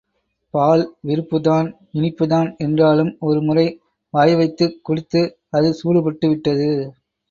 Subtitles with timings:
[0.53, 3.67] பால் விருப்புதான் இனிப்புதான் என்றாலும் ஒரு முறை
[4.13, 5.23] வாய்வைத்துக் குடித்து
[5.49, 6.69] அது சூடுபட்டு விட்டது.